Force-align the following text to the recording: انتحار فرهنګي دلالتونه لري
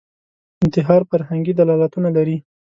انتحار 0.63 1.01
فرهنګي 1.09 1.53
دلالتونه 1.59 2.09
لري 2.17 2.37